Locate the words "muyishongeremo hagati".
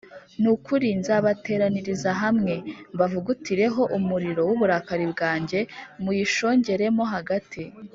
6.03-7.61